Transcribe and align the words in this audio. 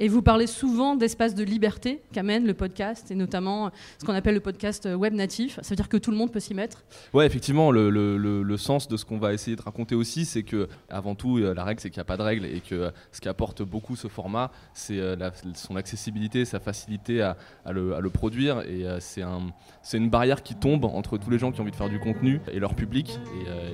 Et 0.00 0.06
vous 0.06 0.22
parlez 0.22 0.46
souvent 0.46 0.94
d'espace 0.94 1.34
de 1.34 1.42
liberté 1.42 2.00
qu'amène 2.12 2.46
le 2.46 2.54
podcast, 2.54 3.10
et 3.10 3.16
notamment 3.16 3.72
ce 3.98 4.04
qu'on 4.04 4.14
appelle 4.14 4.34
le 4.34 4.40
podcast 4.40 4.88
web 4.94 5.12
natif. 5.12 5.58
Ça 5.60 5.70
veut 5.70 5.76
dire 5.76 5.88
que 5.88 5.96
tout 5.96 6.12
le 6.12 6.16
monde 6.16 6.30
peut 6.30 6.38
s'y 6.38 6.54
mettre 6.54 6.84
Ouais, 7.12 7.26
effectivement, 7.26 7.72
le, 7.72 7.90
le, 7.90 8.16
le, 8.16 8.56
sens 8.56 8.86
de 8.86 8.96
ce 8.96 9.04
qu'on 9.04 9.18
va 9.18 9.32
essayer 9.32 9.56
de 9.56 9.62
raconter 9.62 9.96
aussi, 9.96 10.24
c'est 10.24 10.44
que, 10.44 10.68
avant 10.88 11.16
tout, 11.16 11.38
euh, 11.38 11.52
la 11.52 11.64
règle, 11.64 11.80
c'est 11.80 11.90
qu'il 11.90 11.98
n'y 11.98 12.02
a 12.02 12.04
pas 12.04 12.16
de 12.16 12.22
règle, 12.22 12.44
et 12.44 12.60
que 12.60 12.92
ce 13.10 13.20
qui 13.20 13.28
apporte 13.28 13.62
beaucoup 13.62 13.96
ce 13.96 14.06
format, 14.06 14.52
c'est 14.72 15.00
euh, 15.00 15.16
son 15.54 15.74
accessibilité, 15.74 16.44
sa 16.44 16.60
facilité 16.60 17.20
à, 17.20 17.36
à, 17.64 17.72
le, 17.72 17.94
à 17.96 18.00
le, 18.00 18.10
produire, 18.10 18.60
et 18.60 18.86
euh, 18.86 18.98
c'est 19.00 19.22
un, 19.22 19.48
une 19.92 20.10
barrière 20.10 20.44
qui 20.44 20.54
tombe 20.54 20.84
entre 20.84 21.18
tous 21.18 21.30
les 21.30 21.38
gens 21.40 21.50
qui 21.50 21.60
ont 21.60 21.62
envie 21.62 21.72
de 21.72 21.76
faire 21.76 21.88
du 21.88 21.98
contenu 21.98 22.40
et 22.52 22.60
leur 22.60 22.74
public, 22.74 23.18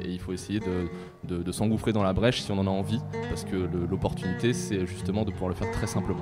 et, 0.05 0.11
il 0.11 0.21
faut 0.21 0.33
essayer 0.33 0.61
de, 0.61 1.43
de 1.43 1.53
s'engouffrer 1.53 1.93
dans 1.93 2.03
la 2.03 2.13
brèche 2.13 2.41
si 2.41 2.51
on 2.51 2.59
en 2.59 2.67
a 2.67 2.71
envie, 2.71 3.01
parce 3.29 3.45
que 3.45 3.69
l'opportunité, 3.91 4.53
c'est 4.53 4.87
justement 4.87 5.25
de 5.25 5.31
pouvoir 5.31 5.49
le 5.49 5.55
faire 5.55 5.71
très 5.71 5.87
simplement. 5.87 6.14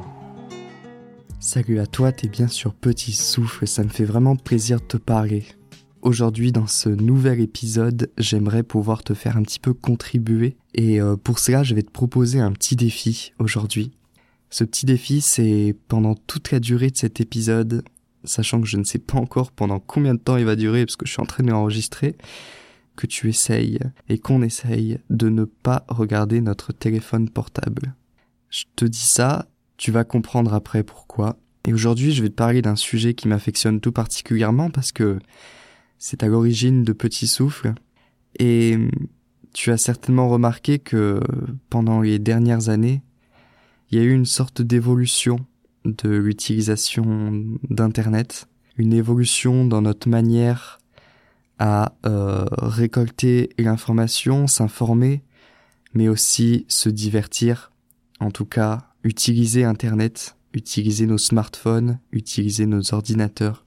Salut 1.39 1.81
à 1.81 1.87
toi, 1.87 2.13
t'es 2.13 2.29
bien 2.29 2.49
sur 2.49 2.73
Petit 2.73 3.13
Souffle, 3.13 3.67
ça 3.67 3.83
me 3.83 3.89
fait 3.89 4.05
vraiment 4.05 4.37
plaisir 4.37 4.81
de 4.81 4.87
te 4.87 4.97
parler. 4.97 5.45
Aujourd'hui, 6.01 6.51
dans 6.51 6.67
ce 6.67 6.89
nouvel 6.89 7.41
épisode, 7.41 8.11
j'aimerais 8.17 8.63
pouvoir 8.63 9.03
te 9.03 9.13
faire 9.13 9.37
un 9.37 9.43
petit 9.43 9.59
peu 9.59 9.75
contribuer 9.75 10.57
et 10.75 11.01
euh, 11.01 11.17
pour 11.17 11.39
cela, 11.39 11.63
je 11.63 11.75
vais 11.75 11.83
te 11.83 11.91
proposer 11.91 12.41
un 12.41 12.53
petit 12.53 12.75
défi 12.75 13.33
aujourd'hui. 13.39 13.93
Ce 14.51 14.65
petit 14.65 14.87
défi, 14.87 15.21
c'est 15.21 15.77
pendant 15.89 16.15
toute 16.15 16.53
la 16.53 16.61
durée 16.61 16.91
de 16.91 16.97
cet 16.97 17.21
épisode, 17.21 17.85
sachant 18.25 18.61
que 18.61 18.67
je 18.67 18.77
ne 18.77 18.85
sais 18.85 18.99
pas 18.99 19.19
encore 19.19 19.53
pendant 19.53 19.81
combien 19.81 20.15
de 20.15 20.21
temps 20.21 20.37
il 20.37 20.45
va 20.45 20.57
durer 20.57 20.87
parce 20.87 20.97
que 20.97 21.07
je 21.07 21.13
suis 21.13 21.23
en 21.23 21.27
train 21.27 21.43
de 21.43 21.51
l'enregistrer, 21.51 22.17
que 22.97 23.07
tu 23.07 23.29
essayes 23.29 23.79
et 24.09 24.19
qu'on 24.19 24.43
essaye 24.43 24.99
de 25.11 25.29
ne 25.29 25.45
pas 25.45 25.85
regarder 25.89 26.41
notre 26.41 26.73
téléphone 26.73 27.29
portable. 27.29 27.95
Je 28.51 28.65
te 28.77 28.85
dis 28.85 28.99
ça 28.99 29.49
tu 29.77 29.91
vas 29.91 30.05
comprendre 30.05 30.55
après 30.55 30.83
pourquoi. 30.83 31.37
Et 31.67 31.73
aujourd'hui, 31.73 32.13
je 32.13 32.23
vais 32.23 32.29
te 32.29 32.35
parler 32.35 32.63
d'un 32.63 32.77
sujet 32.77 33.15
qui 33.15 33.29
m'affectionne 33.29 33.81
tout 33.81 33.93
particulièrement 33.93 34.71
parce 34.71 34.93
que 34.93 35.19
c'est 35.99 36.23
à 36.23 36.27
l'origine 36.27 36.83
de 36.83 36.93
Petit 36.93 37.29
Souffle. 37.29 37.75
Et 38.39 38.79
tu 39.53 39.71
as 39.71 39.77
certainement 39.77 40.29
remarqué 40.29 40.79
que 40.79 41.21
pendant 41.71 42.01
les 42.01 42.19
dernières 42.19 42.69
années, 42.69 43.03
il 43.91 43.99
y 43.99 44.01
a 44.01 44.05
eu 44.05 44.13
une 44.13 44.27
sorte 44.27 44.63
d'évolution 44.63 45.47
de 45.85 46.09
l'utilisation 46.09 47.45
d'Internet, 47.69 48.49
une 48.77 48.93
évolution 48.93 49.67
dans 49.67 49.83
notre 49.83 50.09
manière 50.09 50.79
à 51.59 51.95
euh, 52.07 52.47
récolter 52.57 53.51
l'information, 53.59 54.47
s'informer, 54.47 55.23
mais 55.95 56.09
aussi 56.09 56.65
se 56.69 56.89
divertir, 56.89 57.73
en 58.19 58.31
tout 58.31 58.47
cas 58.47 58.92
utiliser 59.05 59.65
Internet, 59.65 60.37
utiliser 60.55 61.07
nos 61.07 61.19
smartphones, 61.19 61.99
utiliser 62.13 62.67
nos 62.67 62.95
ordinateurs. 62.95 63.65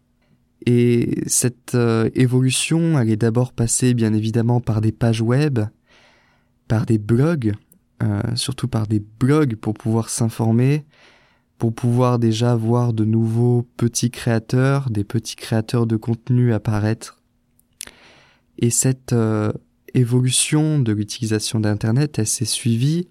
Et 0.66 1.22
cette 1.28 1.76
euh, 1.76 2.10
évolution, 2.16 3.00
elle 3.00 3.10
est 3.10 3.18
d'abord 3.18 3.54
passée 3.54 3.94
bien 3.94 4.14
évidemment 4.14 4.62
par 4.62 4.82
des 4.82 4.92
pages 4.92 5.22
web, 5.22 5.60
par 6.68 6.86
des 6.86 6.98
blogs, 6.98 7.54
euh, 8.04 8.22
surtout 8.36 8.68
par 8.68 8.88
des 8.88 9.00
blogs 9.00 9.56
pour 9.56 9.74
pouvoir 9.74 10.10
s'informer, 10.10 10.86
pour 11.58 11.74
pouvoir 11.74 12.20
déjà 12.20 12.56
voir 12.56 12.94
de 12.94 13.06
nouveaux 13.06 13.68
petits 13.78 14.12
créateurs, 14.12 14.90
des 14.90 15.04
petits 15.04 15.36
créateurs 15.36 15.86
de 15.86 15.98
contenu 15.98 16.54
apparaître. 16.54 17.22
Et 18.58 18.70
cette 18.70 19.14
euh, 19.14 19.52
évolution 19.94 20.80
de 20.80 20.92
l'utilisation 20.92 21.60
d'Internet, 21.60 22.20
elle 22.20 22.28
s'est 22.28 22.46
suivie 22.46 23.08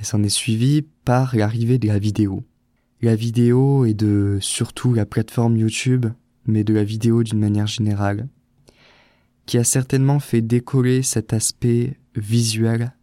et 0.00 0.04
s'en 0.04 0.22
est 0.22 0.28
suivi 0.28 0.82
par 1.04 1.36
l'arrivée 1.36 1.78
de 1.78 1.88
la 1.88 1.98
vidéo. 1.98 2.44
La 3.00 3.16
vidéo 3.16 3.84
et 3.84 3.94
de 3.94 4.38
surtout 4.40 4.94
la 4.94 5.06
plateforme 5.06 5.56
YouTube, 5.56 6.06
mais 6.46 6.64
de 6.64 6.74
la 6.74 6.84
vidéo 6.84 7.22
d'une 7.22 7.38
manière 7.38 7.66
générale, 7.66 8.28
qui 9.46 9.58
a 9.58 9.64
certainement 9.64 10.20
fait 10.20 10.40
décoller 10.40 11.02
cet 11.02 11.32
aspect 11.32 11.98
visuel 12.14 12.94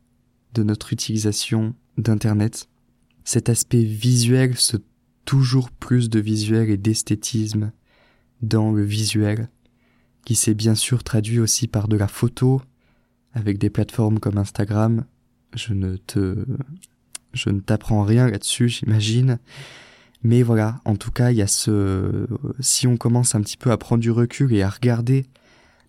de 0.54 0.64
notre 0.64 0.94
utilisation 0.94 1.76
d'Internet. 1.98 2.68
Cet 3.24 3.50
aspect 3.50 3.84
visuel, 3.84 4.58
ce 4.58 4.78
toujours 5.26 5.70
plus 5.72 6.10
de 6.10 6.20
visuel 6.20 6.70
et 6.70 6.78
d'esthétisme 6.78 7.72
dans 8.42 8.72
le 8.72 8.84
visuel, 8.84 9.50
qui 10.26 10.36
s'est 10.36 10.54
bien 10.54 10.76
sûr 10.76 11.04
traduit 11.04 11.40
aussi 11.40 11.68
par 11.68 11.88
de 11.88 11.96
la 11.96 12.08
photo, 12.08 12.62
avec 13.34 13.58
des 13.58 13.70
plateformes 13.70 14.20
comme 14.20 14.38
Instagram, 14.38 15.06
je 15.56 15.74
ne 15.74 15.98
te, 15.98 16.46
je 17.34 17.50
ne 17.50 17.60
t'apprends 17.60 18.04
rien 18.04 18.30
là-dessus, 18.30 18.70
j'imagine. 18.70 19.40
Mais 20.24 20.44
voilà, 20.44 20.82
en 20.86 20.96
tout 20.96 21.12
cas, 21.12 21.32
il 21.32 21.38
y 21.38 21.42
a 21.42 21.48
ce, 21.48 22.28
si 22.60 22.86
on 22.88 22.98
commence 22.98 23.34
un 23.34 23.42
petit 23.42 23.58
peu 23.58 23.72
à 23.72 23.78
prendre 23.78 24.02
du 24.02 24.12
recul 24.12 24.54
et 24.54 24.62
à 24.62 24.70
regarder 24.70 25.26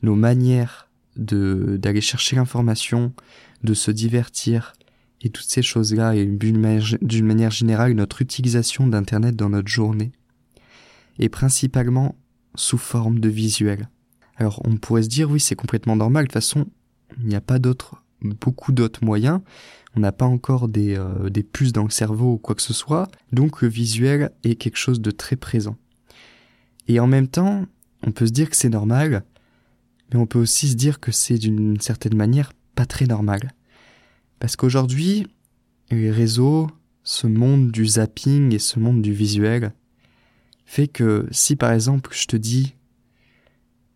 nos 0.03 0.15
manières 0.15 0.89
de, 1.17 1.77
d'aller 1.81 2.01
chercher 2.01 2.37
l'information, 2.37 3.13
de 3.63 3.75
se 3.75 3.91
divertir, 3.91 4.73
et 5.21 5.31
toutes 5.31 5.47
ces 5.47 5.63
choses-là, 5.63 6.17
et 6.17 6.27
d'une 6.27 6.59
manière 6.59 7.51
générale, 7.51 7.93
notre 7.93 8.23
utilisation 8.23 8.87
d'Internet 8.87 9.37
dans 9.37 9.51
notre 9.51 9.69
journée, 9.69 10.13
et 11.19 11.29
principalement 11.29 12.17
sous 12.55 12.79
forme 12.79 13.21
de 13.21 13.29
visuel. 13.29 13.89
Alors, 14.37 14.61
on 14.65 14.77
pourrait 14.77 15.05
se 15.05 15.09
dire, 15.09 15.31
oui, 15.31 15.39
c'est 15.39 15.55
complètement 15.55 15.95
normal, 15.95 16.25
de 16.25 16.29
toute 16.29 16.35
façon, 16.35 16.67
il 17.21 17.27
n'y 17.27 17.37
a 17.37 17.41
pas 17.41 17.59
d'autre 17.59 18.02
beaucoup 18.23 18.73
d'autres 18.73 19.05
moyens. 19.05 19.41
On 19.95 20.01
n'a 20.01 20.13
pas 20.13 20.27
encore 20.27 20.69
des, 20.69 20.97
euh, 20.97 21.29
des 21.29 21.43
puces 21.43 21.73
dans 21.73 21.85
le 21.85 21.91
cerveau 21.91 22.35
ou 22.35 22.39
quoi 22.39 22.55
que 22.55 22.63
ce 22.63 22.73
soit. 22.73 23.09
Donc 23.33 23.63
le 23.63 23.69
visuel 23.69 24.31
est 24.45 24.55
quelque 24.55 24.79
chose 24.79 25.01
de 25.01 25.11
très 25.11 25.37
présent. 25.37 25.77
Et 26.89 26.99
en 27.01 27.07
même 27.07 27.29
temps, 27.29 27.67
on 28.07 28.13
peut 28.13 28.27
se 28.27 28.33
dire 28.33 28.51
que 28.51 28.57
c'est 28.57 28.69
normal, 28.69 29.25
mais 30.13 30.19
on 30.19 30.27
peut 30.27 30.39
aussi 30.39 30.69
se 30.69 30.75
dire 30.75 31.01
que 31.01 31.13
c'est 31.13 31.39
d'une 31.39 31.81
certaine 31.81 32.17
manière 32.17 32.53
pas 32.75 32.87
très 32.87 33.07
normal. 33.07 33.53
Parce 34.39 34.57
qu'aujourd'hui, 34.57 35.27
les 35.91 36.11
réseaux, 36.11 36.69
ce 37.05 37.27
monde 37.27 37.71
du 37.71 37.87
zapping 37.87 38.55
et 38.55 38.59
ce 38.59 38.79
monde 38.79 39.03
du 39.03 39.13
visuel, 39.13 39.73
fait 40.65 40.89
que 40.89 41.27
si 41.31 41.55
par 41.55 41.73
exemple 41.73 42.11
je 42.13 42.27
te 42.27 42.37
dis 42.37 42.75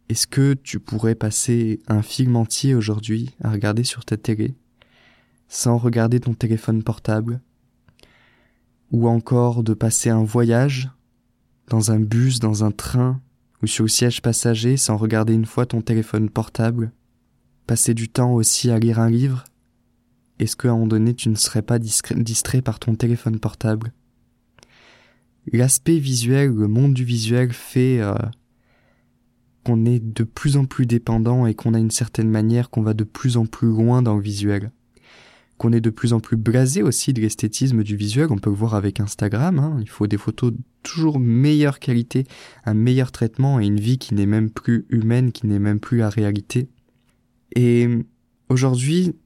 est-ce 0.09 0.29
que 0.29 0.55
tu 0.55 0.79
pourrais 0.79 1.17
passer 1.17 1.81
un 1.89 2.03
film 2.03 2.37
entier 2.37 2.75
aujourd'hui 2.75 3.35
à 3.43 3.51
regarder 3.51 3.83
sur 3.83 4.05
ta 4.05 4.17
télé 4.17 4.55
sans 5.49 5.79
regarder 5.79 6.21
ton 6.21 6.35
téléphone 6.35 6.83
portable? 6.83 7.41
Ou 8.93 9.09
encore 9.09 9.65
de 9.65 9.75
passer 9.75 10.11
un 10.11 10.23
voyage 10.23 10.91
dans 11.69 11.91
un 11.91 11.99
bus, 11.99 12.39
dans 12.39 12.65
un 12.65 12.71
train 12.71 13.21
ou 13.63 13.67
sur 13.67 13.85
le 13.85 13.89
siège 13.89 14.23
passager 14.23 14.77
sans 14.77 14.97
regarder 14.97 15.35
une 15.35 15.45
fois 15.45 15.67
ton 15.67 15.83
téléphone 15.83 16.31
portable? 16.31 16.93
Passer 17.67 17.95
du 17.95 18.09
temps 18.09 18.33
aussi 18.33 18.71
à 18.71 18.79
lire 18.79 19.01
un 19.01 19.11
livre? 19.11 19.43
Est-ce 20.39 20.55
qu'à 20.55 20.69
un 20.69 20.73
moment 20.73 20.87
donné 20.87 21.15
tu 21.15 21.31
ne 21.31 21.35
serais 21.35 21.63
pas 21.63 21.81
distrait 21.81 22.63
par 22.63 22.79
ton 22.79 22.95
téléphone 22.95 23.41
portable? 23.41 23.93
L'aspect 25.53 25.99
visuel, 25.99 26.51
le 26.51 26.69
monde 26.69 26.95
du 26.95 27.05
visuel 27.05 27.53
fait 27.53 28.01
euh, 28.01 28.15
qu'on 29.67 29.85
est 29.85 29.99
de 29.99 30.23
plus 30.23 30.57
en 30.57 30.65
plus 30.65 30.87
dépendant 30.87 31.45
et 31.45 31.55
qu'on 31.55 31.75
a 31.75 31.81
une 31.81 31.91
certaine 31.91 32.31
manière 32.31 32.71
qu'on 32.71 32.83
va 32.83 32.95
de 32.95 33.03
plus 33.03 33.37
en 33.37 33.47
plus 33.47 33.67
loin 33.67 34.01
dans 34.01 34.15
le 34.15 34.23
visuel. 34.23 34.71
Qu'on 35.59 35.73
est 35.73 35.81
de 35.81 35.91
plus 35.91 36.13
en 36.13 36.21
plus 36.21 36.37
blasé 36.37 36.85
aussi 36.85 37.13
de 37.13 37.21
l'esthétisme 37.21 37.83
du 37.83 37.97
visuel, 37.97 38.29
on 38.31 38.39
peut 38.39 38.51
le 38.51 38.55
voir 38.55 38.77
avec 38.77 39.01
Instagram, 39.01 39.59
hein. 39.59 39.79
il 39.81 39.89
faut 39.89 40.07
des 40.07 40.19
photos 40.19 40.53
toujours 40.85 41.19
meilleure 41.19 41.81
qualité, 41.81 42.27
un 42.65 42.75
meilleur 42.75 43.11
traitement 43.11 43.59
et 43.59 43.67
une 43.67 43.81
vie 43.81 43.99
qui 43.99 44.15
n'est 44.15 44.27
même 44.27 44.51
plus 44.51 44.87
humaine, 44.89 45.33
qui 45.33 45.49
n'est 45.49 45.59
même 45.59 45.81
plus 45.81 45.99
la 45.99 46.11
réalité. 46.11 46.69
Et 47.57 47.89
aujourd'hui, 48.49 49.17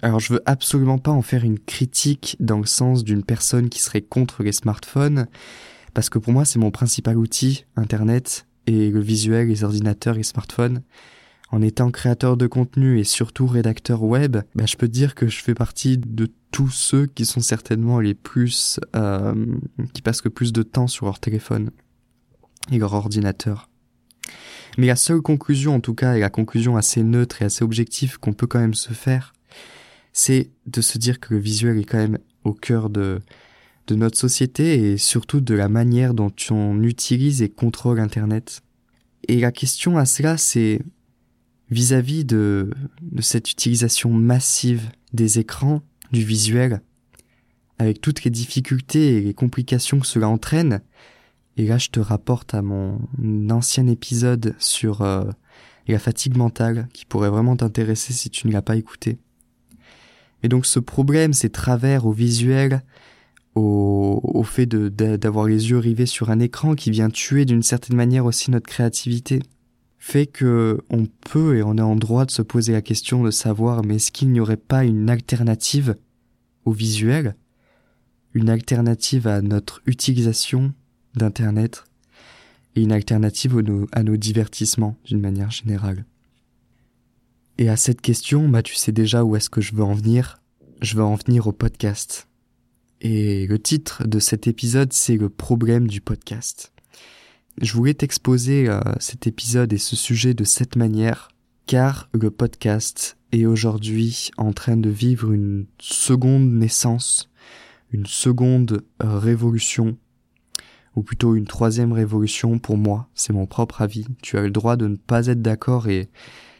alors 0.00 0.20
je 0.20 0.32
veux 0.32 0.42
absolument 0.46 0.96
pas 0.96 1.10
en 1.10 1.20
faire 1.20 1.44
une 1.44 1.58
critique 1.58 2.38
dans 2.40 2.60
le 2.60 2.66
sens 2.66 3.04
d'une 3.04 3.24
personne 3.24 3.68
qui 3.68 3.82
serait 3.82 4.00
contre 4.00 4.42
les 4.42 4.52
smartphones, 4.52 5.26
parce 5.92 6.08
que 6.08 6.18
pour 6.18 6.32
moi 6.32 6.46
c'est 6.46 6.58
mon 6.58 6.70
principal 6.70 7.18
outil, 7.18 7.66
Internet, 7.76 8.46
et 8.66 8.90
le 8.90 9.00
visuel, 9.00 9.48
les 9.48 9.64
ordinateurs, 9.64 10.14
les 10.14 10.22
smartphones. 10.22 10.82
En 11.50 11.60
étant 11.60 11.90
créateur 11.90 12.36
de 12.36 12.46
contenu 12.46 12.98
et 12.98 13.04
surtout 13.04 13.46
rédacteur 13.46 14.02
web, 14.02 14.38
bah, 14.54 14.64
je 14.66 14.76
peux 14.76 14.88
dire 14.88 15.14
que 15.14 15.28
je 15.28 15.42
fais 15.42 15.54
partie 15.54 15.98
de 15.98 16.28
tous 16.50 16.70
ceux 16.70 17.06
qui 17.06 17.26
sont 17.26 17.40
certainement 17.40 18.00
les 18.00 18.14
plus, 18.14 18.80
euh, 18.96 19.34
qui 19.92 20.00
passent 20.00 20.24
le 20.24 20.30
plus 20.30 20.52
de 20.52 20.62
temps 20.62 20.86
sur 20.86 21.06
leur 21.06 21.20
téléphone 21.20 21.70
et 22.70 22.78
leur 22.78 22.94
ordinateur. 22.94 23.68
Mais 24.78 24.86
la 24.86 24.96
seule 24.96 25.20
conclusion, 25.20 25.74
en 25.74 25.80
tout 25.80 25.94
cas, 25.94 26.14
et 26.14 26.20
la 26.20 26.30
conclusion 26.30 26.76
assez 26.76 27.02
neutre 27.02 27.42
et 27.42 27.44
assez 27.44 27.62
objective 27.62 28.18
qu'on 28.18 28.32
peut 28.32 28.46
quand 28.46 28.60
même 28.60 28.74
se 28.74 28.94
faire, 28.94 29.34
c'est 30.14 30.50
de 30.66 30.80
se 30.80 30.96
dire 30.96 31.20
que 31.20 31.34
le 31.34 31.40
visuel 31.40 31.78
est 31.78 31.84
quand 31.84 31.98
même 31.98 32.18
au 32.44 32.54
cœur 32.54 32.88
de, 32.88 33.20
de 33.86 33.94
notre 33.94 34.18
société 34.18 34.92
et 34.92 34.98
surtout 34.98 35.40
de 35.40 35.54
la 35.54 35.68
manière 35.68 36.14
dont 36.14 36.32
on 36.50 36.82
utilise 36.82 37.42
et 37.42 37.48
contrôle 37.48 38.00
Internet. 38.00 38.62
Et 39.28 39.40
la 39.40 39.52
question 39.52 39.98
à 39.98 40.04
cela, 40.04 40.36
c'est 40.36 40.80
vis-à-vis 41.70 42.24
de, 42.24 42.70
cette 43.20 43.50
utilisation 43.50 44.10
massive 44.10 44.90
des 45.12 45.38
écrans, 45.38 45.82
du 46.12 46.24
visuel, 46.24 46.82
avec 47.78 48.00
toutes 48.00 48.24
les 48.24 48.30
difficultés 48.30 49.16
et 49.16 49.20
les 49.20 49.34
complications 49.34 49.98
que 49.98 50.06
cela 50.06 50.28
entraîne. 50.28 50.82
Et 51.56 51.66
là, 51.66 51.78
je 51.78 51.88
te 51.88 52.00
rapporte 52.00 52.54
à 52.54 52.62
mon 52.62 52.98
ancien 53.50 53.86
épisode 53.86 54.54
sur 54.58 55.02
euh, 55.02 55.24
la 55.88 55.98
fatigue 55.98 56.36
mentale, 56.36 56.88
qui 56.92 57.04
pourrait 57.04 57.30
vraiment 57.30 57.56
t'intéresser 57.56 58.12
si 58.12 58.30
tu 58.30 58.46
ne 58.46 58.52
l'as 58.52 58.62
pas 58.62 58.76
écouté. 58.76 59.18
Et 60.42 60.48
donc 60.48 60.66
ce 60.66 60.78
problème, 60.78 61.32
ces 61.32 61.50
travers 61.50 62.06
au 62.06 62.12
visuel, 62.12 62.82
au, 63.54 64.20
au 64.22 64.42
fait 64.42 64.66
d'avoir 64.66 65.46
les 65.46 65.70
yeux 65.70 65.78
rivés 65.78 66.06
sur 66.06 66.30
un 66.30 66.40
écran 66.40 66.74
qui 66.74 66.90
vient 66.90 67.10
tuer 67.10 67.44
d'une 67.44 67.62
certaine 67.62 67.96
manière 67.96 68.24
aussi 68.24 68.50
notre 68.50 68.66
créativité, 68.66 69.40
fait 69.98 70.26
que 70.26 70.80
on 70.90 71.06
peut 71.06 71.56
et 71.56 71.62
on 71.62 71.78
est 71.78 71.82
en 71.82 71.96
droit 71.96 72.24
de 72.24 72.30
se 72.30 72.42
poser 72.42 72.72
la 72.72 72.82
question 72.82 73.22
de 73.22 73.30
savoir 73.30 73.84
mais 73.84 73.96
est-ce 73.96 74.10
qu'il 74.10 74.30
n'y 74.30 74.40
aurait 74.40 74.56
pas 74.56 74.84
une 74.84 75.08
alternative 75.08 75.96
au 76.64 76.72
visuel, 76.72 77.36
une 78.34 78.50
alternative 78.50 79.26
à 79.26 79.42
notre 79.42 79.80
utilisation 79.86 80.72
d'Internet 81.14 81.84
et 82.74 82.82
une 82.82 82.92
alternative 82.92 83.62
à 83.92 84.02
nos 84.02 84.16
divertissements 84.16 84.96
d'une 85.04 85.20
manière 85.20 85.50
générale. 85.50 86.04
Et 87.58 87.68
à 87.68 87.76
cette 87.76 88.00
question, 88.00 88.48
bah 88.48 88.62
tu 88.62 88.74
sais 88.74 88.92
déjà 88.92 89.24
où 89.24 89.36
est-ce 89.36 89.50
que 89.50 89.60
je 89.60 89.74
veux 89.74 89.84
en 89.84 89.94
venir. 89.94 90.38
Je 90.80 90.96
veux 90.96 91.04
en 91.04 91.14
venir 91.14 91.46
au 91.46 91.52
podcast. 91.52 92.26
Et 93.04 93.48
le 93.48 93.58
titre 93.58 94.06
de 94.06 94.20
cet 94.20 94.46
épisode, 94.46 94.92
c'est 94.92 95.16
le 95.16 95.28
problème 95.28 95.88
du 95.88 96.00
podcast. 96.00 96.72
Je 97.60 97.72
voulais 97.72 97.94
t'exposer 97.94 98.68
euh, 98.68 98.80
cet 99.00 99.26
épisode 99.26 99.72
et 99.72 99.78
ce 99.78 99.96
sujet 99.96 100.34
de 100.34 100.44
cette 100.44 100.76
manière, 100.76 101.26
car 101.66 102.08
le 102.12 102.30
podcast 102.30 103.16
est 103.32 103.44
aujourd'hui 103.44 104.30
en 104.36 104.52
train 104.52 104.76
de 104.76 104.88
vivre 104.88 105.32
une 105.32 105.66
seconde 105.80 106.48
naissance, 106.52 107.28
une 107.90 108.06
seconde 108.06 108.84
révolution, 109.00 109.96
ou 110.94 111.02
plutôt 111.02 111.34
une 111.34 111.48
troisième 111.48 111.92
révolution 111.92 112.60
pour 112.60 112.76
moi, 112.76 113.08
c'est 113.16 113.32
mon 113.32 113.46
propre 113.46 113.82
avis. 113.82 114.06
Tu 114.22 114.38
as 114.38 114.42
le 114.42 114.52
droit 114.52 114.76
de 114.76 114.86
ne 114.86 114.96
pas 114.96 115.26
être 115.26 115.42
d'accord 115.42 115.88
et 115.88 116.08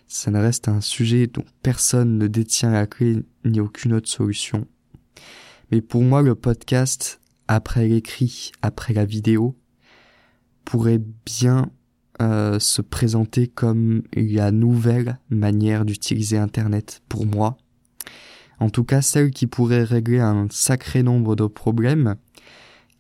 ça 0.08 0.32
ne 0.32 0.40
reste 0.40 0.66
un 0.66 0.80
sujet 0.80 1.28
dont 1.28 1.44
personne 1.62 2.18
ne 2.18 2.26
détient 2.26 2.72
la 2.72 2.88
clé 2.88 3.22
ni 3.44 3.60
aucune 3.60 3.92
autre 3.92 4.08
solution. 4.08 4.66
Mais 5.72 5.80
pour 5.80 6.02
moi, 6.02 6.22
le 6.22 6.34
podcast, 6.34 7.20
après 7.48 7.88
l'écrit, 7.88 8.52
après 8.62 8.94
la 8.94 9.04
vidéo, 9.04 9.56
pourrait 10.64 11.00
bien 11.26 11.70
euh, 12.20 12.60
se 12.60 12.82
présenter 12.82 13.48
comme 13.48 14.02
la 14.14 14.52
nouvelle 14.52 15.18
manière 15.30 15.84
d'utiliser 15.84 16.38
Internet 16.38 17.02
pour 17.08 17.26
moi. 17.26 17.56
En 18.60 18.70
tout 18.70 18.84
cas, 18.84 19.02
celle 19.02 19.30
qui 19.32 19.48
pourrait 19.48 19.82
régler 19.82 20.20
un 20.20 20.46
sacré 20.50 21.02
nombre 21.02 21.34
de 21.34 21.46
problèmes, 21.46 22.14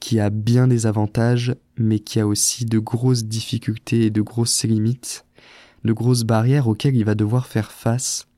qui 0.00 0.18
a 0.18 0.30
bien 0.30 0.66
des 0.66 0.86
avantages, 0.86 1.54
mais 1.76 2.00
qui 2.00 2.18
a 2.18 2.26
aussi 2.26 2.64
de 2.64 2.80
grosses 2.80 3.24
difficultés 3.24 4.06
et 4.06 4.10
de 4.10 4.22
grosses 4.22 4.64
limites 4.64 5.24
de 5.84 5.92
grosses 5.92 6.24
barrières 6.24 6.68
auxquelles 6.68 6.96
il 6.96 7.04
va 7.04 7.14
devoir 7.14 7.46
faire 7.46 7.72
face. 7.72 8.28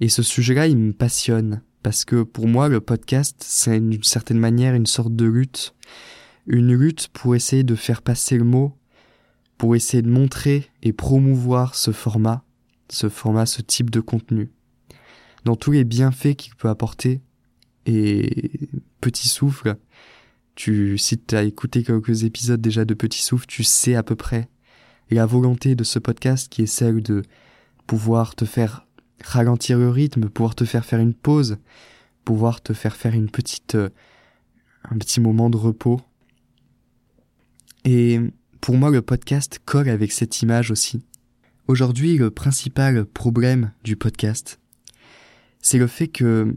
Et 0.00 0.08
ce 0.08 0.22
sujet-là, 0.22 0.66
il 0.66 0.76
me 0.76 0.92
passionne, 0.92 1.62
parce 1.84 2.06
que 2.06 2.22
pour 2.22 2.48
moi, 2.48 2.70
le 2.70 2.80
podcast, 2.80 3.44
c'est 3.46 3.78
d'une 3.78 4.02
certaine 4.02 4.38
manière 4.38 4.74
une 4.74 4.86
sorte 4.86 5.14
de 5.14 5.26
lutte. 5.26 5.74
Une 6.46 6.74
lutte 6.74 7.08
pour 7.08 7.36
essayer 7.36 7.62
de 7.62 7.74
faire 7.74 8.00
passer 8.00 8.38
le 8.38 8.44
mot, 8.44 8.74
pour 9.58 9.76
essayer 9.76 10.02
de 10.02 10.08
montrer 10.08 10.70
et 10.82 10.94
promouvoir 10.94 11.74
ce 11.74 11.90
format, 11.90 12.42
ce 12.88 13.10
format, 13.10 13.44
ce 13.44 13.60
type 13.60 13.90
de 13.90 14.00
contenu. 14.00 14.50
Dans 15.44 15.56
tous 15.56 15.72
les 15.72 15.84
bienfaits 15.84 16.36
qu'il 16.36 16.54
peut 16.54 16.70
apporter, 16.70 17.20
et 17.84 18.50
Petit 19.02 19.28
Souffle, 19.28 19.76
tu, 20.54 20.96
si 20.96 21.18
tu 21.18 21.36
as 21.36 21.42
écouté 21.42 21.82
quelques 21.82 22.24
épisodes 22.24 22.62
déjà 22.62 22.86
de 22.86 22.94
Petit 22.94 23.22
Souffle, 23.22 23.46
tu 23.46 23.62
sais 23.62 23.94
à 23.94 24.02
peu 24.02 24.16
près 24.16 24.48
la 25.10 25.26
volonté 25.26 25.74
de 25.74 25.84
ce 25.84 25.98
podcast 25.98 26.50
qui 26.50 26.62
est 26.62 26.66
celle 26.66 27.02
de 27.02 27.20
pouvoir 27.86 28.34
te 28.34 28.46
faire 28.46 28.83
ralentir 29.22 29.78
le 29.78 29.90
rythme, 29.90 30.28
pouvoir 30.28 30.54
te 30.54 30.64
faire 30.64 30.84
faire 30.84 31.00
une 31.00 31.14
pause, 31.14 31.58
pouvoir 32.24 32.62
te 32.62 32.72
faire 32.72 32.96
faire 32.96 33.14
une 33.14 33.30
petite, 33.30 33.74
euh, 33.74 33.90
un 34.90 34.98
petit 34.98 35.20
moment 35.20 35.50
de 35.50 35.56
repos. 35.56 36.00
Et 37.84 38.20
pour 38.60 38.76
moi, 38.76 38.90
le 38.90 39.02
podcast 39.02 39.60
colle 39.64 39.88
avec 39.88 40.12
cette 40.12 40.42
image 40.42 40.70
aussi. 40.70 41.04
Aujourd'hui, 41.68 42.16
le 42.16 42.30
principal 42.30 43.04
problème 43.04 43.72
du 43.82 43.96
podcast, 43.96 44.58
c'est 45.60 45.78
le 45.78 45.86
fait 45.86 46.08
que 46.08 46.56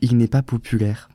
il 0.00 0.16
n'est 0.16 0.28
pas 0.28 0.42
populaire. 0.42 1.08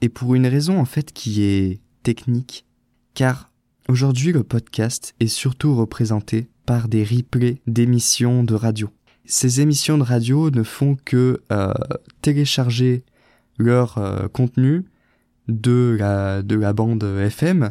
Et 0.00 0.08
pour 0.08 0.34
une 0.34 0.46
raison, 0.46 0.78
en 0.78 0.84
fait, 0.84 1.12
qui 1.12 1.42
est 1.42 1.80
technique. 2.02 2.66
Car 3.14 3.52
Aujourd'hui, 3.88 4.32
le 4.32 4.44
podcast 4.44 5.14
est 5.18 5.26
surtout 5.26 5.74
représenté 5.74 6.46
par 6.66 6.88
des 6.88 7.02
replays 7.02 7.60
d'émissions 7.66 8.44
de 8.44 8.54
radio. 8.54 8.88
Ces 9.24 9.60
émissions 9.60 9.98
de 9.98 10.02
radio 10.02 10.50
ne 10.50 10.62
font 10.62 10.96
que 11.04 11.40
euh, 11.52 11.72
télécharger 12.22 13.04
leur 13.58 13.98
euh, 13.98 14.28
contenu 14.28 14.84
de 15.48 15.96
la, 15.98 16.42
de 16.42 16.56
la 16.56 16.72
bande 16.72 17.02
FM 17.02 17.70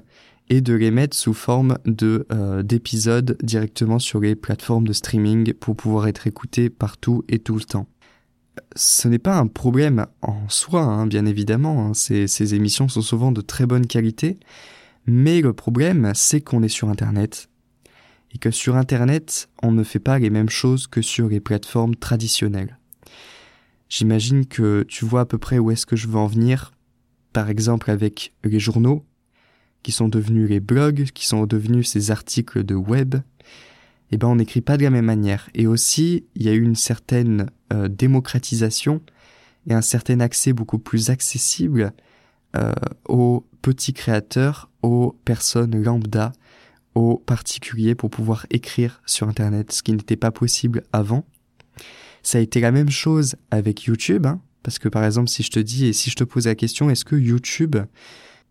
et 0.50 0.62
de 0.62 0.74
les 0.74 0.92
mettre 0.92 1.15
sous 1.15 1.33
forme 1.33 1.77
de 1.86 2.27
euh, 2.31 2.63
d'épisodes 2.63 3.38
directement 3.42 4.00
sur 4.00 4.19
les 4.19 4.36
plateformes 4.36 4.88
de 4.88 4.94
streaming 4.94 5.53
pour 5.53 5.75
pouvoir 5.75 6.07
être 6.07 6.27
écoutés 6.27 6.69
partout 6.69 7.24
et 7.30 7.39
tout 7.39 7.56
le 7.56 7.63
temps. 7.63 7.88
Ce 8.75 9.07
n'est 9.07 9.19
pas 9.19 9.38
un 9.38 9.48
problème 9.48 10.07
en 10.21 10.48
soi, 10.50 10.81
hein, 10.81 11.07
bien 11.07 11.25
évidemment. 11.25 11.88
Hein. 11.88 11.94
Ces, 11.94 12.27
ces 12.27 12.53
émissions 12.53 12.89
sont 12.89 13.01
souvent 13.01 13.31
de 13.31 13.42
très 13.42 13.65
bonne 13.65 13.88
qualité, 13.88 14.39
mais 15.06 15.42
le 15.42 15.53
problème, 15.53 16.12
c'est 16.15 16.42
qu'on 16.42 16.63
est 16.63 16.69
sur 16.69 16.89
Internet. 16.89 17.50
Et 18.33 18.38
que 18.38 18.51
sur 18.51 18.75
Internet, 18.75 19.50
on 19.62 19.72
ne 19.72 19.83
fait 19.83 20.00
pas 20.00 20.19
les 20.19 20.30
mêmes 20.30 20.50
choses 20.50 20.88
que 20.88 21.01
sur 21.01 21.28
les 21.28 21.39
plateformes 21.39 21.95
traditionnelles. 21.95 22.78
J'imagine 23.89 24.45
que 24.45 24.83
tu 24.88 25.04
vois 25.04 25.22
à 25.22 25.25
peu 25.25 25.38
près 25.38 25.60
où 25.60 25.69
est-ce 25.72 25.86
que 25.86 25.98
je 25.98 26.07
veux 26.07 26.18
en 26.18 26.28
venir. 26.28 26.72
Par 27.33 27.50
exemple 27.50 27.92
avec 27.92 28.33
les 28.44 28.60
journaux, 28.60 29.06
qui 29.83 29.92
sont 29.92 30.07
devenus 30.07 30.50
les 30.50 30.60
blogs, 30.60 31.06
qui 31.13 31.28
sont 31.28 31.45
devenus 31.45 31.89
ces 31.89 32.12
articles 32.12 32.63
de 32.63 32.75
web. 32.75 33.16
Eh 34.12 34.18
ben, 34.18 34.28
on 34.28 34.36
n'écrit 34.36 34.62
pas 34.62 34.77
de 34.77 34.84
la 34.84 34.89
même 34.89 35.06
manière. 35.06 35.50
Et 35.54 35.68
aussi, 35.68 36.25
il 36.36 36.44
y 36.44 36.50
a 36.50 36.54
eu 36.54 36.62
une 36.62 36.75
certaine 36.75 37.50
euh, 37.74 37.88
démocratisation 37.88 39.01
et 39.68 39.74
un 39.74 39.81
certain 39.81 40.19
accès 40.19 40.54
beaucoup 40.54 40.80
plus 40.80 41.10
accessible 41.10 41.94
euh, 42.57 42.74
aux 43.07 43.45
petits 43.62 43.94
créateurs, 43.94 44.69
aux 44.81 45.16
personnes 45.24 45.81
lambda, 45.81 46.34
aux 46.95 47.17
particuliers 47.17 47.95
pour 47.95 48.10
pouvoir 48.10 48.45
écrire 48.50 49.01
sur 49.05 49.27
Internet, 49.27 49.71
ce 49.71 49.83
qui 49.83 49.93
n'était 49.93 50.17
pas 50.17 50.31
possible 50.31 50.83
avant. 50.91 51.25
Ça 52.24 52.38
a 52.38 52.41
été 52.41 52.60
la 52.60 52.71
même 52.71 52.89
chose 52.89 53.36
avec 53.50 53.83
YouTube, 53.83 54.25
hein, 54.25 54.41
parce 54.63 54.79
que 54.79 54.89
par 54.89 55.03
exemple, 55.03 55.29
si 55.29 55.43
je 55.43 55.51
te 55.51 55.60
dis 55.60 55.88
et 55.88 55.93
si 55.93 56.10
je 56.10 56.15
te 56.15 56.24
pose 56.24 56.45
la 56.45 56.55
question, 56.55 56.89
est-ce 56.89 57.05
que 57.05 57.15
YouTube 57.15 57.77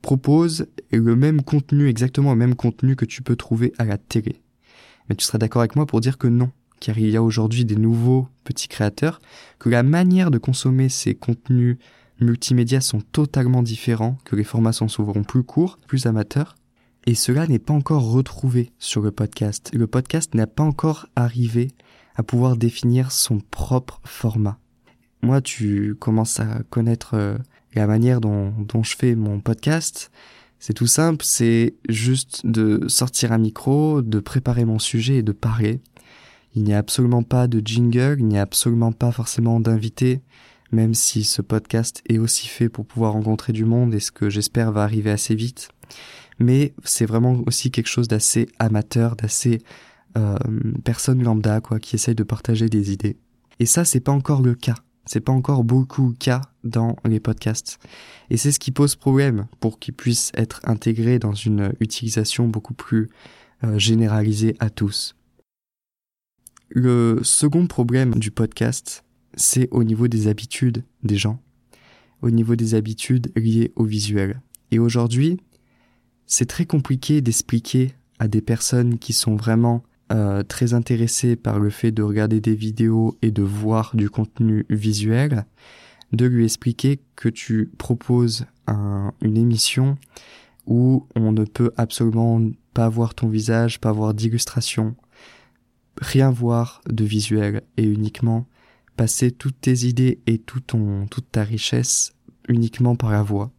propose 0.03 0.67
le 0.91 1.15
même 1.15 1.43
contenu, 1.43 1.89
exactement 1.89 2.31
le 2.33 2.39
même 2.39 2.57
contenu 2.57 2.97
que 2.97 3.05
tu 3.05 3.23
peux 3.23 3.37
trouver 3.37 3.73
à 3.79 3.85
la 3.85 3.99
télé? 3.99 4.43
Mais 5.09 5.15
tu 5.15 5.25
seras 5.25 5.39
d'accord 5.39 5.61
avec 5.61 5.77
moi 5.77 5.87
pour 5.87 6.01
dire 6.01 6.19
que 6.19 6.27
non, 6.27 6.51
car 6.81 6.99
il 6.99 7.11
y 7.11 7.17
a 7.17 7.23
aujourd'hui 7.23 7.65
des 7.65 7.77
nouveaux 7.77 8.29
petits 8.45 8.69
créateurs, 8.69 9.21
que 9.59 9.69
la 9.69 9.83
manière 9.83 10.31
de 10.31 10.39
consommer 10.39 10.89
ces 10.89 11.15
contenus 11.15 11.77
multimédia 12.21 12.81
sont 12.81 13.01
totalement 13.01 13.63
différents, 13.63 14.19
que 14.25 14.37
les 14.37 14.45
formats 14.45 14.73
sont 14.73 14.89
souvent 14.89 15.23
plus 15.23 15.43
courts, 15.43 15.79
plus 15.87 16.07
amateurs. 16.07 16.57
Et 17.07 17.15
cela 17.15 17.47
n'est 17.47 17.59
pas 17.59 17.75
encore 17.75 18.11
retrouvé 18.11 18.73
sur 18.79 19.01
le 19.01 19.11
podcast. 19.11 19.71
Le 19.73 19.87
podcast 19.87 20.35
n'a 20.35 20.47
pas 20.47 20.63
encore 20.63 21.07
arrivé 21.17 21.73
à 22.15 22.23
pouvoir 22.23 22.57
définir 22.57 23.11
son 23.11 23.41
propre 23.51 24.01
format. 24.05 24.59
Moi, 25.23 25.41
tu 25.41 25.95
commences 25.99 26.41
à 26.41 26.63
connaître 26.71 27.15
euh, 27.15 27.39
la 27.75 27.87
manière 27.87 28.21
dont, 28.21 28.51
dont 28.51 28.83
je 28.83 28.97
fais 28.97 29.15
mon 29.15 29.41
podcast. 29.41 30.11
C'est 30.59 30.75
tout 30.75 30.87
simple, 30.87 31.25
c'est 31.25 31.75
juste 31.89 32.45
de 32.45 32.87
sortir 32.89 33.33
un 33.33 33.39
micro, 33.39 34.03
de 34.03 34.21
préparer 34.21 34.67
mon 34.67 34.79
sujet 34.79 35.17
et 35.17 35.23
de 35.23 35.33
parler. 35.33 35.81
Il 36.55 36.65
n'y 36.65 36.75
a 36.75 36.79
absolument 36.79 37.23
pas 37.23 37.47
de 37.47 37.63
jingle, 37.65 38.17
il 38.19 38.27
n'y 38.27 38.39
a 38.39 38.43
absolument 38.43 38.93
pas 38.93 39.13
forcément 39.13 39.61
d'invité 39.61 40.21
même 40.73 40.95
si 40.95 41.25
ce 41.25 41.43
podcast 41.43 42.03
est 42.09 42.19
aussi 42.19 42.47
fait 42.47 42.69
pour 42.69 42.87
pouvoir 42.87 43.13
rencontrer 43.13 43.53
du 43.53 43.65
monde 43.65 43.95
et 43.95 44.01
ce 44.01 44.13
que 44.13 44.31
j'espère 44.31 44.73
va 44.73 44.83
arriver 44.83 45.11
assez 45.11 45.35
vite. 45.35 45.69
Mais 46.39 46.75
c'est 46.85 47.07
vraiment 47.07 47.43
aussi 47.47 47.71
quelque 47.71 47.89
chose 47.89 48.09
d'assez 48.09 48.49
amateur, 48.59 49.17
d'assez 49.17 49.59
euh, 50.17 50.37
personne 50.85 51.23
lambda 51.23 51.61
quoi, 51.61 51.79
qui 51.79 51.97
essaye 51.97 52.15
de 52.15 52.23
partager 52.23 52.69
des 52.69 52.93
idées. 52.93 53.17
Et 53.59 53.67
ça, 53.67 53.85
c'est 53.85 54.01
pas 54.01 54.13
encore 54.13 54.43
le 54.43 54.55
cas. 54.55 54.77
C'est 55.07 55.21
pas 55.21 55.33
encore 55.33 55.65
beaucoup 55.65 56.09
le 56.09 56.15
cas 56.15 56.41
dans 56.65 56.97
les 57.05 57.21
podcasts. 57.21 57.79
Et 58.31 58.37
c'est 58.37 58.53
ce 58.53 58.59
qui 58.59 58.71
pose 58.71 58.97
problème 58.97 59.47
pour 59.61 59.79
qu'ils 59.79 59.95
puissent 59.95 60.31
être 60.35 60.61
intégrés 60.65 61.19
dans 61.19 61.35
une 61.35 61.73
utilisation 61.81 62.49
beaucoup 62.49 62.75
plus 62.75 63.11
euh, 63.65 63.79
généralisée 63.79 64.57
à 64.61 64.71
tous. 64.71 65.15
Le 66.69 67.19
second 67.23 67.67
problème 67.67 68.15
du 68.15 68.31
podcast, 68.31 69.05
c'est 69.41 69.69
au 69.71 69.85
niveau 69.85 70.07
des 70.07 70.29
habitudes 70.29 70.85
des 71.03 71.17
gens, 71.17 71.41
au 72.21 72.31
niveau 72.31 72.57
des 72.57 72.75
habitudes 72.75 73.33
liées 73.35 73.73
au 73.75 73.85
visuel. 73.85 74.43
Et 74.71 74.79
aujourd'hui, 74.79 75.39
c'est 76.27 76.47
très 76.47 76.67
compliqué 76.67 77.23
d'expliquer 77.23 77.95
à 78.19 78.29
des 78.29 78.43
personnes 78.43 78.99
qui 78.99 79.15
sont 79.15 79.37
vraiment 79.37 79.83
euh, 80.13 80.43
très 80.43 80.75
intéressées 80.75 81.37
par 81.37 81.59
le 81.59 81.71
fait 81.71 81.91
de 81.91 82.03
regarder 82.03 82.41
des 82.41 82.55
vidéos 82.55 83.17
et 83.23 83.31
de 83.31 83.43
voir 83.43 83.93
du 83.95 84.11
contenu 84.11 84.67
visuel, 84.69 85.47
de 86.13 86.27
lui 86.27 86.45
expliquer 86.45 87.01
que 87.17 87.29
tu 87.29 87.71
proposes 87.79 88.45
une 89.21 89.37
émission 89.37 89.99
où 90.67 91.09
on 91.17 91.33
ne 91.33 91.45
peut 91.45 91.73
absolument 91.77 92.41
pas 92.73 92.89
voir 92.89 93.15
ton 93.15 93.29
visage, 93.29 93.81
pas 93.81 93.91
voir 93.91 94.15
d'illustration, 94.15 94.95
rien 95.97 96.31
voir 96.31 96.83
de 96.89 97.05
visuel 97.05 97.63
et 97.77 97.85
uniquement 97.85 98.47
passer 99.01 99.31
toutes 99.31 99.63
tes 99.63 99.87
idées 99.87 100.21
et 100.27 100.37
ton, 100.37 101.07
toute 101.07 101.33
ta 101.33 101.43
richesse 101.43 102.13
uniquement 102.49 102.97
par 102.97 103.11
la 103.11 103.23
voix. 103.23 103.51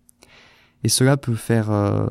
Et 0.83 0.87
cela 0.87 1.17
peut 1.17 1.33
faire, 1.33 1.71
euh, 1.71 2.05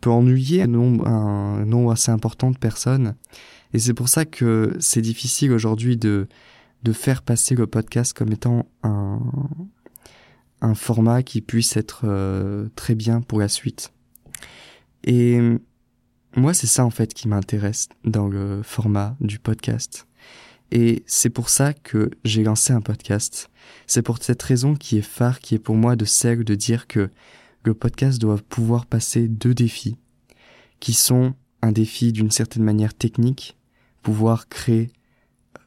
peut 0.00 0.08
ennuyer 0.08 0.62
un 0.62 0.66
nombre, 0.68 1.06
un 1.06 1.90
assez 1.90 2.10
important 2.10 2.50
de 2.50 2.56
personnes. 2.56 3.16
Et 3.74 3.78
c'est 3.78 3.92
pour 3.92 4.08
ça 4.08 4.24
que 4.24 4.74
c'est 4.80 5.02
difficile 5.02 5.52
aujourd'hui 5.52 5.98
de, 5.98 6.26
de 6.84 6.92
faire 6.94 7.20
passer 7.20 7.54
le 7.54 7.66
podcast 7.66 8.14
comme 8.14 8.32
étant 8.32 8.64
un, 8.82 9.20
un 10.62 10.74
format 10.74 11.22
qui 11.22 11.42
puisse 11.42 11.76
être 11.76 12.04
euh, 12.04 12.70
très 12.76 12.94
bien 12.94 13.20
pour 13.20 13.40
la 13.40 13.48
suite. 13.48 13.92
Et 15.04 15.38
moi, 16.34 16.54
c'est 16.54 16.66
ça 16.66 16.86
en 16.86 16.90
fait 16.90 17.12
qui 17.12 17.28
m'intéresse 17.28 17.90
dans 18.04 18.26
le 18.26 18.62
format 18.62 19.18
du 19.20 19.38
podcast. 19.38 20.06
Et 20.74 21.02
c'est 21.06 21.28
pour 21.28 21.50
ça 21.50 21.74
que 21.74 22.10
j'ai 22.24 22.42
lancé 22.42 22.72
un 22.72 22.80
podcast. 22.80 23.50
C'est 23.86 24.00
pour 24.00 24.16
cette 24.22 24.42
raison 24.42 24.74
qui 24.74 24.96
est 24.96 25.02
phare, 25.02 25.40
qui 25.40 25.54
est 25.54 25.58
pour 25.58 25.76
moi 25.76 25.96
de 25.96 26.06
celle 26.06 26.44
de 26.44 26.54
dire 26.54 26.86
que 26.86 27.10
le 27.62 27.74
podcast 27.74 28.18
doit 28.18 28.38
pouvoir 28.38 28.86
passer 28.86 29.28
deux 29.28 29.52
défis, 29.52 29.98
qui 30.80 30.94
sont 30.94 31.34
un 31.60 31.72
défi 31.72 32.10
d'une 32.10 32.30
certaine 32.30 32.62
manière 32.62 32.94
technique, 32.94 33.58
pouvoir 34.00 34.48
créer 34.48 34.90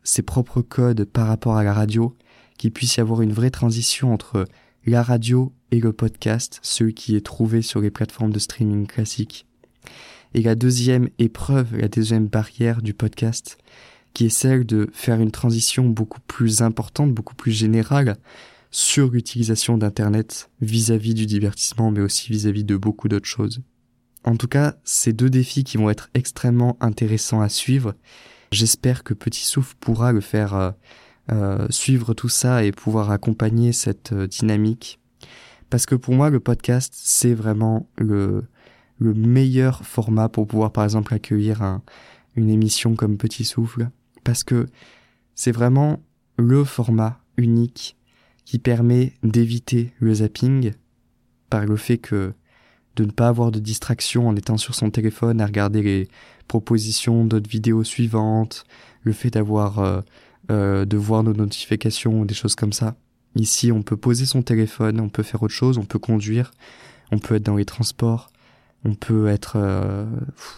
ses 0.04 0.24
propres 0.24 0.64
codes 0.64 1.06
par 1.06 1.28
rapport 1.28 1.56
à 1.56 1.64
la 1.64 1.74
radio, 1.74 2.18
qu'il 2.58 2.72
puisse 2.72 2.96
y 2.96 3.00
avoir 3.00 3.22
une 3.22 3.32
vraie 3.32 3.52
transition 3.52 4.12
entre 4.12 4.46
la 4.88 5.04
radio 5.04 5.54
et 5.70 5.80
le 5.80 5.94
podcast, 5.94 6.60
celui 6.64 6.96
qui 6.96 7.16
est 7.16 7.26
trouvé 7.26 7.62
sur 7.62 7.80
les 7.80 7.92
plateformes 7.92 8.34
de 8.34 8.40
streaming 8.40 8.88
classiques. 8.88 9.46
Et 10.34 10.42
la 10.42 10.56
deuxième 10.56 11.10
épreuve, 11.20 11.78
la 11.78 11.90
deuxième 11.90 12.26
barrière 12.26 12.82
du 12.82 12.96
podcast, 12.96 13.60
qui 14.16 14.26
est 14.26 14.30
celle 14.30 14.66
de 14.66 14.90
faire 14.94 15.20
une 15.20 15.30
transition 15.30 15.86
beaucoup 15.86 16.22
plus 16.22 16.62
importante, 16.64 17.14
beaucoup 17.14 17.36
plus 17.36 17.52
générale 17.52 18.16
sur 18.72 19.12
l'utilisation 19.12 19.78
d'Internet 19.78 20.50
vis-à-vis 20.62 21.14
du 21.14 21.26
divertissement, 21.26 21.92
mais 21.92 22.00
aussi 22.00 22.32
vis-à-vis 22.32 22.64
de 22.64 22.78
beaucoup 22.78 23.10
d'autres 23.10 23.28
choses. 23.28 23.62
En 24.24 24.38
tout 24.38 24.48
cas, 24.48 24.76
ces 24.86 25.14
deux 25.14 25.30
défis 25.30 25.66
qui 25.66 25.78
vont 25.78 25.90
être 25.90 26.10
extrêmement 26.14 26.78
intéressants 26.80 27.42
à 27.42 27.50
suivre. 27.50 27.94
J'espère 28.52 29.04
que 29.04 29.14
Petit 29.14 29.46
Souffle 29.46 29.76
pourra 29.80 30.14
le 30.14 30.22
faire 30.22 30.56
euh, 30.56 30.72
euh, 31.32 31.68
suivre 31.70 32.14
tout 32.14 32.30
ça 32.30 32.64
et 32.64 32.72
pouvoir 32.72 33.12
accompagner 33.12 33.74
cette 33.74 34.14
euh, 34.14 34.28
dynamique. 34.28 35.00
Parce 35.70 35.86
que 35.86 35.96
pour 35.96 36.16
moi, 36.16 36.30
le 36.30 36.40
podcast, 36.40 36.94
c'est 36.96 37.34
vraiment 37.34 37.90
le, 37.98 38.46
le 38.98 39.14
meilleur 39.14 39.86
format 39.86 40.30
pour 40.30 40.48
pouvoir, 40.48 40.72
par 40.72 40.86
exemple, 40.86 41.14
accueillir 41.14 41.62
un, 41.62 41.84
une 42.36 42.50
émission 42.50 42.96
comme 42.96 43.18
Petit 43.18 43.44
Souffle. 43.44 43.90
Parce 44.26 44.44
que 44.44 44.66
c'est 45.36 45.54
vraiment 45.54 46.04
le 46.38 46.66
format 46.66 47.22
unique 47.38 47.96
qui 48.44 48.60
permet 48.60 49.14
d'éviter 49.24 49.94
le 50.00 50.16
zapping 50.16 50.74
par 51.50 51.66
le 51.66 51.78
fait 51.78 51.98
que 51.98 52.34
de 52.98 53.06
ne 53.06 53.12
pas 53.12 53.30
avoir 53.30 53.52
de 53.52 53.60
distraction 53.60 54.28
en 54.28 54.36
étant 54.36 54.58
sur 54.58 54.76
son 54.76 54.90
téléphone 54.90 55.40
à 55.40 55.46
regarder 55.46 55.82
les 55.82 56.08
propositions 56.48 57.26
d'autres 57.26 57.50
vidéos 57.50 57.84
suivantes, 57.84 58.66
le 59.04 59.14
fait 59.14 59.30
d'avoir 59.30 59.80
euh, 59.80 60.02
euh, 60.52 60.86
de 60.86 60.98
voir 60.98 61.24
nos 61.24 61.34
notifications 61.34 62.22
ou 62.22 62.26
des 62.26 62.36
choses 62.36 62.56
comme 62.56 62.74
ça. 62.74 62.96
Ici, 63.36 63.72
on 63.72 63.82
peut 63.82 63.98
poser 63.98 64.26
son 64.26 64.44
téléphone, 64.44 65.00
on 65.00 65.10
peut 65.10 65.24
faire 65.24 65.44
autre 65.44 65.54
chose, 65.54 65.78
on 65.78 65.86
peut 65.86 66.00
conduire, 66.00 66.52
on 67.12 67.20
peut 67.20 67.36
être 67.36 67.44
dans 67.44 67.58
les 67.58 67.66
transports, 67.66 68.30
on 68.86 68.94
peut 68.94 69.28
être, 69.28 69.54
euh, 69.58 70.06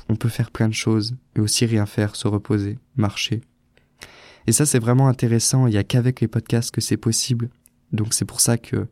on 0.10 0.16
peut 0.16 0.30
faire 0.30 0.52
plein 0.52 0.68
de 0.68 0.74
choses 0.74 1.16
et 1.36 1.40
aussi 1.40 1.66
rien 1.66 1.86
faire, 1.86 2.16
se 2.16 2.28
reposer, 2.28 2.78
marcher. 2.98 3.42
Et 4.48 4.54
ça, 4.54 4.66
c'est 4.66 4.80
vraiment 4.80 5.10
intéressant. 5.10 5.68
Il 5.68 5.74
y 5.74 5.78
a 5.78 5.84
qu'avec 5.84 6.22
les 6.22 6.28
podcasts 6.28 6.72
que 6.72 6.82
c'est 6.82 6.98
possible. 6.98 7.50
Donc 7.92 8.14
c'est 8.14 8.26
pour 8.26 8.42
ça 8.42 8.58
que 8.58 8.88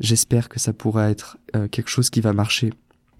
j'espère 0.00 0.48
que 0.48 0.58
ça 0.58 0.72
pourra 0.72 1.10
être 1.10 1.38
euh, 1.56 1.68
quelque 1.68 1.88
chose 1.88 2.10
qui 2.10 2.20
va 2.20 2.32
marcher. 2.32 2.72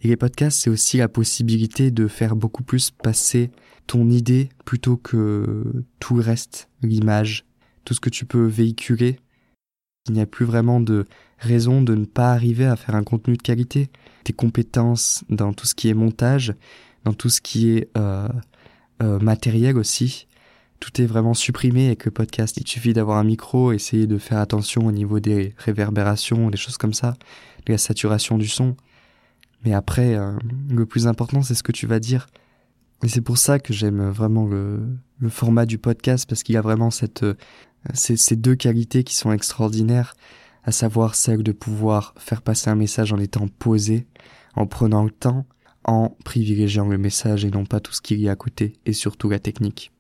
Et 0.03 0.09
les 0.09 0.17
podcasts, 0.17 0.61
c'est 0.61 0.71
aussi 0.71 0.99
la 0.99 1.09
possibilité 1.09 1.93
de 1.93 2.09
faire 2.09 2.35
beaucoup 2.35 2.65
plus 2.65 2.91
passer 2.91 3.51
ton 3.87 4.11
idée 4.11 4.49
plutôt 4.65 4.97
que 4.97 5.85
tout 6.01 6.17
le 6.17 6.23
reste, 6.23 6.69
l'image, 6.83 7.45
tout 7.85 7.95
ce 7.95 8.01
que 8.01 8.11
tu 8.11 8.27
peux 8.27 8.45
véhiculer. 8.45 9.19
Il 10.09 10.15
n'y 10.15 10.21
a 10.21 10.27
plus 10.27 10.45
vraiment 10.45 10.81
de 10.81 11.05
raison 11.39 11.83
de 11.83 11.95
ne 11.95 12.05
pas 12.05 12.33
arriver 12.33 12.67
à 12.67 12.75
faire 12.75 12.97
un 12.97 13.05
contenu 13.05 13.37
de 13.37 13.43
qualité. 13.43 13.91
Tes 14.25 14.33
compétences 14.33 15.25
dans 15.29 15.53
tout 15.53 15.67
ce 15.67 15.77
qui 15.77 15.89
est 15.89 15.95
montage, 15.95 16.55
dans 17.05 17.13
tout 17.13 17.29
ce 17.29 17.41
qui 17.41 17.71
est 17.71 17.89
euh, 17.97 18.29
euh, 19.03 19.21
matériel 19.21 19.79
aussi, 19.79 20.27
tout 20.83 21.01
est 21.01 21.07
vraiment 21.07 21.33
supprimé 21.33 21.87
avec 21.87 22.05
le 22.05 22.11
podcast. 22.11 22.57
Il 22.57 22.67
suffit 22.67 22.93
d'avoir 22.93 23.19
un 23.19 23.23
micro, 23.23 23.71
essayer 23.71 24.09
de 24.09 24.19
faire 24.19 24.39
attention 24.39 24.85
au 24.85 24.91
niveau 24.91 25.21
des 25.21 25.55
réverbérations, 25.57 26.51
des 26.51 26.59
choses 26.59 26.77
comme 26.77 26.93
ça, 26.93 27.15
de 27.67 27.73
la 27.73 27.79
saturation 27.79 28.37
du 28.37 28.49
son. 28.49 28.77
Mais 29.65 29.75
après, 29.75 30.17
euh, 30.17 30.33
le 30.69 30.85
plus 30.85 31.07
important, 31.07 31.41
c'est 31.43 31.55
ce 31.55 31.63
que 31.63 31.71
tu 31.71 31.87
vas 31.87 32.01
dire. 32.01 32.27
Et 33.05 33.09
c'est 33.09 33.21
pour 33.21 33.39
ça 33.39 33.61
que 33.61 33.73
j'aime 33.73 34.09
vraiment 34.11 34.45
le, 34.45 34.99
format 35.29 35.67
du 35.67 35.79
podcast 35.79 36.29
parce 36.29 36.43
qu'il 36.43 36.57
a 36.57 36.61
vraiment 36.61 36.91
cette, 36.91 37.23
euh, 37.23 37.35
ces, 37.95 38.35
deux 38.35 38.57
qualités 38.57 39.05
qui 39.05 39.15
sont 39.15 39.31
extraordinaires, 39.31 40.15
à 40.65 40.73
savoir 40.73 41.15
celle 41.15 41.45
de 41.45 41.53
pouvoir 41.53 42.13
faire 42.19 42.43
passer 42.43 42.71
un 42.71 42.75
message 42.75 43.13
en 43.13 43.19
étant 43.19 43.47
posé, 43.47 44.09
en 44.57 44.67
prenant 44.67 45.05
le 45.05 45.13
temps, 45.13 45.47
en 45.85 46.17
privilégiant 46.25 46.89
le 46.89 46.99
message 46.99 47.45
et 47.45 47.53
non 47.53 47.67
pas 47.67 47.79
tout 47.79 47.93
ce 47.93 48.01
qu'il 48.01 48.21
y 48.21 48.29
a 48.29 48.33
à 48.33 48.37
et 48.85 48.93
surtout 48.93 49.29
la 49.29 49.39
technique. 49.39 49.93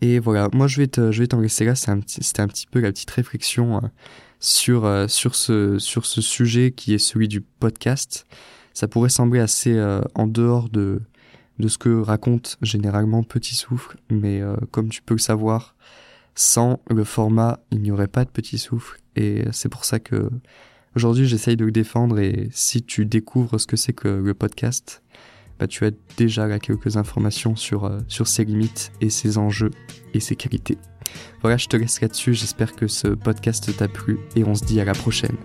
Et 0.00 0.18
voilà, 0.18 0.48
moi 0.52 0.66
je 0.66 0.78
vais 0.78 0.86
te, 0.86 1.24
t'en 1.24 1.40
laisser 1.40 1.64
là. 1.64 1.74
C'était 1.74 1.90
un, 2.40 2.48
petit, 2.48 2.66
peu 2.66 2.80
la 2.80 2.92
petite 2.92 3.10
réflexion 3.10 3.76
euh, 3.76 3.88
sur 4.40 4.84
euh, 4.84 5.08
sur 5.08 5.34
ce 5.34 5.78
sur 5.78 6.04
ce 6.04 6.20
sujet 6.20 6.72
qui 6.72 6.94
est 6.94 6.98
celui 6.98 7.28
du 7.28 7.40
podcast. 7.40 8.26
Ça 8.74 8.88
pourrait 8.88 9.08
sembler 9.08 9.40
assez 9.40 9.72
euh, 9.72 10.00
en 10.14 10.26
dehors 10.26 10.68
de 10.68 11.00
de 11.58 11.68
ce 11.68 11.78
que 11.78 12.00
raconte 12.02 12.58
généralement 12.60 13.22
Petit 13.22 13.54
Souffle, 13.54 13.96
mais 14.10 14.42
comme 14.72 14.90
tu 14.90 15.00
peux 15.00 15.14
le 15.14 15.18
savoir, 15.18 15.74
sans 16.34 16.80
le 16.90 17.02
format, 17.02 17.60
il 17.70 17.80
n'y 17.80 17.90
aurait 17.90 18.08
pas 18.08 18.26
de 18.26 18.30
Petit 18.30 18.58
Souffle, 18.58 19.00
et 19.16 19.42
c'est 19.52 19.70
pour 19.70 19.86
ça 19.86 19.98
que 19.98 20.28
aujourd'hui 20.96 21.26
j'essaye 21.26 21.56
de 21.56 21.64
le 21.64 21.72
défendre, 21.72 22.18
et 22.18 22.50
si 22.52 22.82
tu 22.82 23.06
découvres 23.06 23.58
ce 23.58 23.66
que 23.66 23.78
c'est 23.78 23.94
que 23.94 24.06
le 24.06 24.34
podcast, 24.34 25.02
bah, 25.58 25.66
tu 25.66 25.84
as 25.84 25.90
déjà 26.16 26.58
quelques 26.58 26.96
informations 26.96 27.56
sur, 27.56 27.84
euh, 27.84 28.00
sur 28.08 28.26
ses 28.26 28.44
limites 28.44 28.92
et 29.00 29.10
ses 29.10 29.38
enjeux 29.38 29.70
et 30.14 30.20
ses 30.20 30.36
qualités. 30.36 30.78
Voilà, 31.40 31.56
je 31.56 31.66
te 31.66 31.76
laisse 31.76 32.00
là-dessus, 32.00 32.34
j'espère 32.34 32.74
que 32.74 32.86
ce 32.86 33.08
podcast 33.08 33.76
t'a 33.76 33.88
plu, 33.88 34.18
et 34.34 34.44
on 34.44 34.54
se 34.54 34.64
dit 34.64 34.80
à 34.80 34.84
la 34.84 34.92
prochaine. 34.92 35.36